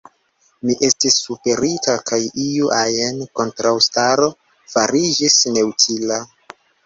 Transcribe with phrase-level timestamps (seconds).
[0.67, 4.31] Mi estis superita, kaj iu ajn kontraŭstaro
[4.75, 6.21] fariĝis neutila.